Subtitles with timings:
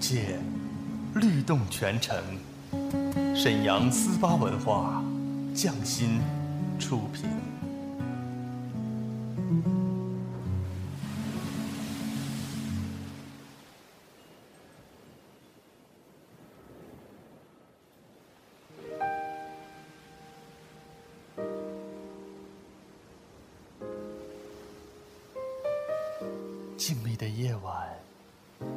[0.00, 0.38] 界，
[1.14, 2.16] 律动全城。
[3.36, 5.04] 沈阳思巴文化，
[5.54, 6.20] 匠心
[6.78, 7.24] 出品。
[26.76, 27.79] 静谧的夜晚，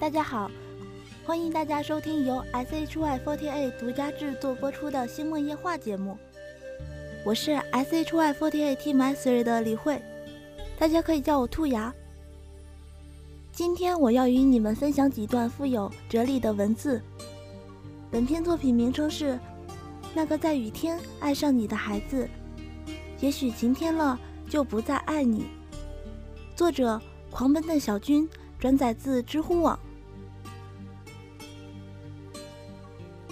[0.00, 0.48] 大家好，
[1.26, 6.16] 欢迎大家收听由 SHY48 独家制作播出的《星梦夜话》节目。
[7.24, 10.00] 我是 SHY48 Team Master 的李慧，
[10.78, 11.92] 大家可以叫我兔牙。
[13.50, 17.02] 今天我要与你们分享几段富有哲理的文字。
[18.08, 19.32] 本篇作品名称是
[20.14, 22.28] 《那个在雨天爱上你的孩子》，
[23.18, 24.16] 也许晴天了
[24.48, 25.46] 就不再爱你。
[26.54, 27.00] 作者：
[27.32, 28.28] 狂奔的小军。
[28.60, 29.78] 转载自知乎网。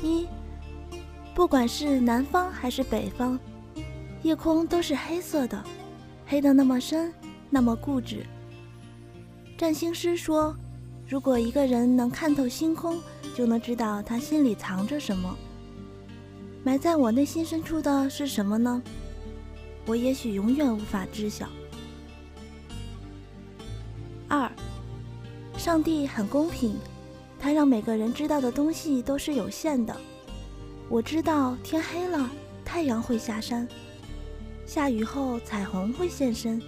[0.03, 0.27] 一，
[1.34, 3.39] 不管是南方还是北方，
[4.23, 5.62] 夜空都是黑色的，
[6.27, 7.12] 黑的那么深，
[7.51, 8.27] 那么固执。
[9.56, 10.55] 占星师说，
[11.09, 13.01] 如果一个人能看透星空，
[13.35, 15.35] 就能知道他心里藏着什么。
[16.62, 18.83] 埋在我内心深处的是什么呢？
[19.87, 21.49] 我也许永远无法知晓。
[24.29, 24.51] 二。
[25.56, 26.77] 上帝很公平，
[27.39, 29.97] 他让每个人知道的东西都是有限的。
[30.89, 32.31] 我知道天黑了，
[32.65, 33.67] 太阳会下山；
[34.67, 36.61] 下雨后，彩虹会现身。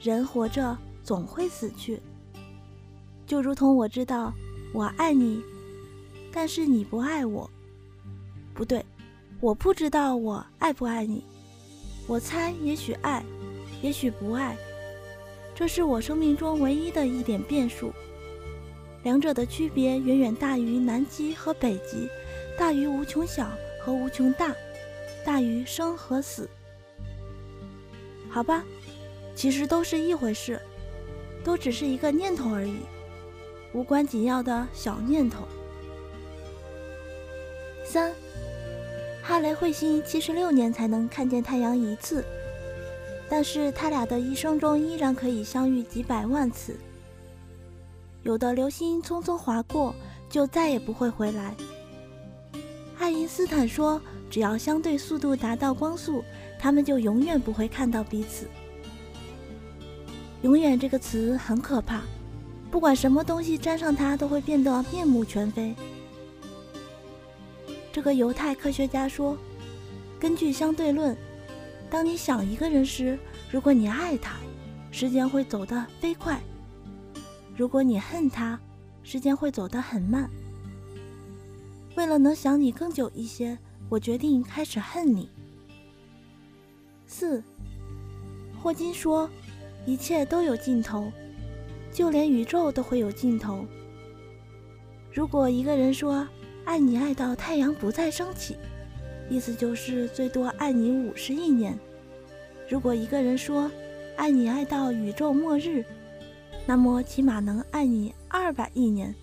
[0.00, 2.00] 人活着总会死去，
[3.26, 4.32] 就如同我知道
[4.72, 5.42] 我爱你，
[6.30, 7.50] 但是你不爱我。
[8.52, 8.84] 不对，
[9.40, 11.24] 我不知道我爱不爱你。
[12.06, 13.24] 我猜，也许爱，
[13.82, 14.56] 也许不爱。
[15.54, 17.92] 这是我生命中唯一的一点变数。
[19.06, 22.08] 两者的区别远远大于南极和北极，
[22.58, 23.48] 大于无穷小
[23.80, 24.52] 和无穷大，
[25.24, 26.50] 大于生和死。
[28.28, 28.64] 好吧，
[29.32, 30.60] 其实都是一回事，
[31.44, 32.78] 都只是一个念头而已，
[33.72, 35.46] 无关紧要的小念头。
[37.84, 38.12] 三，
[39.22, 42.24] 哈雷彗星七十六年才能看见太阳一次，
[43.28, 46.76] 但是他俩的一生中依然可以相遇几百万次。
[48.26, 49.94] 有的流星匆匆划过，
[50.28, 51.54] 就再也不会回来。
[52.98, 56.24] 爱因斯坦说：“只要相对速度达到光速，
[56.58, 58.48] 他们就永远不会看到彼此。”
[60.42, 62.02] 永远这个词很可怕，
[62.68, 65.72] 不管什么东西沾上它，都会变得面目全非。
[67.92, 69.38] 这个犹太科学家说
[70.18, 71.16] ：“根据相对论，
[71.88, 73.16] 当你想一个人时，
[73.52, 74.34] 如果你爱他，
[74.90, 76.40] 时间会走得飞快。”
[77.56, 78.60] 如果你恨他，
[79.02, 80.28] 时间会走得很慢。
[81.96, 83.56] 为了能想你更久一些，
[83.88, 85.30] 我决定开始恨你。
[87.06, 87.42] 四，
[88.62, 89.30] 霍金说，
[89.86, 91.10] 一切都有尽头，
[91.90, 93.64] 就连宇宙都会有尽头。
[95.10, 96.28] 如果一个人说
[96.66, 98.56] 爱你爱到太阳不再升起，
[99.30, 101.78] 意思就是最多爱你五十亿年。
[102.68, 103.70] 如果一个人说
[104.16, 105.82] 爱你爱到宇宙末日，
[106.66, 109.14] 那么起码能爱你二百亿年。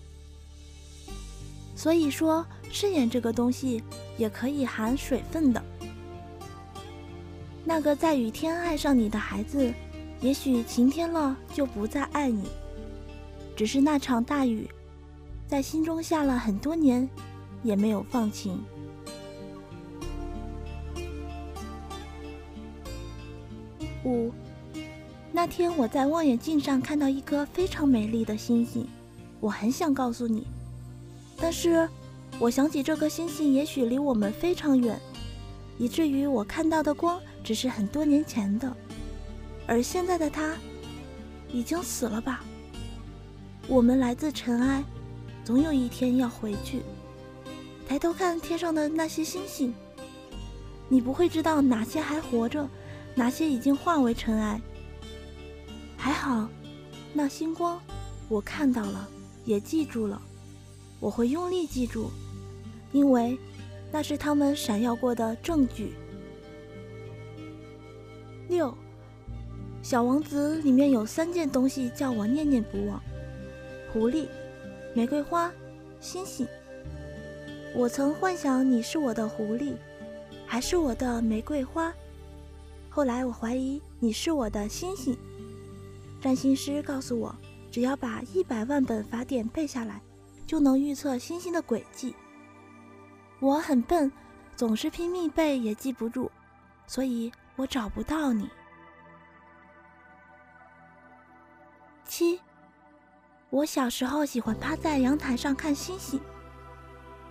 [1.76, 3.82] 所以说，誓言这个东西
[4.16, 5.62] 也可以含水分的。
[7.64, 9.72] 那个在雨天爱上你的孩子，
[10.20, 12.48] 也许晴天了就不再爱你。
[13.56, 14.68] 只是那场大雨，
[15.46, 17.08] 在心中下了很多年，
[17.62, 18.62] 也没有放晴。
[24.04, 24.30] 五，
[25.36, 28.86] 那天我在望远镜上看到一颗非常美丽的星星，
[29.40, 30.46] 我很想告诉你，
[31.36, 31.88] 但是
[32.38, 34.96] 我想起这颗星星也许离我们非常远，
[35.76, 38.72] 以至于我看到的光只是很多年前的，
[39.66, 40.54] 而现在的它
[41.50, 42.44] 已经死了吧。
[43.66, 44.84] 我们来自尘埃，
[45.42, 46.80] 总有一天要回去。
[47.88, 49.74] 抬头看天上的那些星星，
[50.88, 52.68] 你不会知道哪些还活着。
[53.16, 54.60] 哪些已经化为尘埃？
[56.04, 56.46] 还好，
[57.14, 57.80] 那星光，
[58.28, 59.08] 我看到了，
[59.46, 60.20] 也记住了。
[61.00, 62.10] 我会用力记住，
[62.92, 63.38] 因为
[63.90, 65.94] 那是他们闪耀过的证据。
[68.50, 68.68] 六，
[69.82, 73.02] 《小王子》里面有三件东西叫我念念不忘：
[73.90, 74.28] 狐狸、
[74.92, 75.50] 玫瑰花、
[76.00, 76.46] 星星。
[77.74, 79.72] 我曾幻想你是我的狐狸，
[80.44, 81.90] 还是我的玫瑰花。
[82.90, 85.16] 后来我怀疑你是我的星星。
[86.24, 87.36] 占星师告诉我，
[87.70, 90.00] 只要把一百万本法典背下来，
[90.46, 92.16] 就能预测星星的轨迹。
[93.40, 94.10] 我很笨，
[94.56, 96.30] 总是拼命背也记不住，
[96.86, 98.48] 所以我找不到你。
[102.06, 102.40] 七，
[103.50, 106.18] 我小时候喜欢趴在阳台上看星星，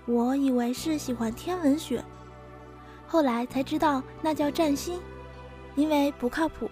[0.05, 2.05] 我以为是喜欢天文学，
[3.07, 5.01] 后来才知道那叫占星。
[5.73, 6.69] 因为不靠谱，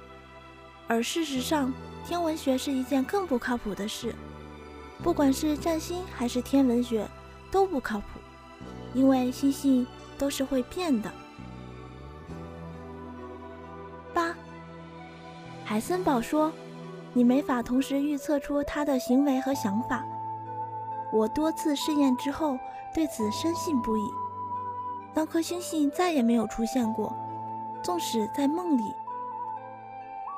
[0.88, 1.74] 而事实上，
[2.06, 4.13] 天文学是一件更不靠谱的事。
[5.03, 7.07] 不管是占星还是天文学，
[7.51, 8.06] 都不靠谱，
[8.94, 9.86] 因为星星
[10.18, 11.12] 都是会变的。
[14.13, 14.36] 八，
[15.65, 16.51] 海森堡说
[17.13, 20.06] ：“你没法同时预测出他的行为和想法。”
[21.12, 22.57] 我多次试验之后，
[22.94, 24.01] 对此深信不疑。
[25.13, 27.15] 那颗星星再也没有出现过。
[27.81, 28.94] 纵使在梦里，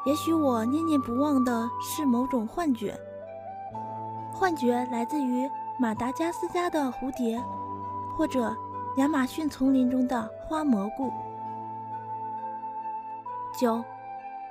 [0.06, 2.98] 也许我念念不忘的是某种幻觉。
[4.34, 7.42] 幻觉来自于马达加斯加的蝴蝶，
[8.18, 8.54] 或者
[8.98, 11.12] 亚马逊丛林中的花蘑菇。
[13.58, 13.84] 九，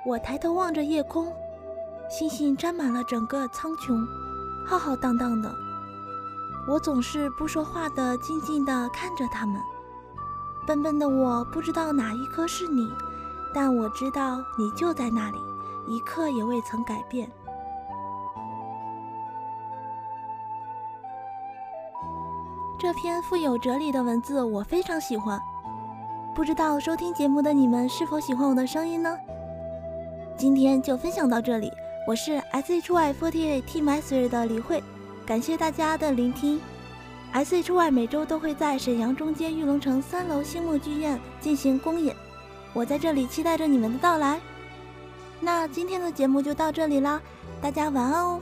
[0.05, 1.31] 我抬头望着夜空，
[2.09, 4.03] 星星沾满了整个苍穹，
[4.65, 5.53] 浩浩荡荡的。
[6.67, 9.61] 我总是不说话的，静静地看着它们。
[10.65, 12.89] 笨笨的我不知道哪一颗是你，
[13.53, 15.37] 但我知道你就在那里，
[15.87, 17.29] 一刻也未曾改变。
[22.79, 25.39] 这篇富有哲理的文字我非常喜欢，
[26.35, 29.17] 不知道收听节目的你们是否喜欢我的声音呢？
[30.37, 31.71] 今天就分享到这里，
[32.07, 34.83] 我是 S H Y Forty Eight Team S 的李慧，
[35.25, 36.59] 感谢大家的聆听。
[37.31, 42.15] S.H.Y 每周都会在沈阳中街玉龙城三楼星梦剧院进行公演，
[42.73, 44.39] 我在这里期待着你们的到来。
[45.43, 47.21] 那今天的节目就到这里啦，
[47.61, 48.39] 大家晚安哦。